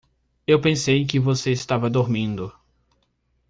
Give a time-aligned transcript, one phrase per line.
[0.47, 2.51] Eu pensei que você estava dormindo.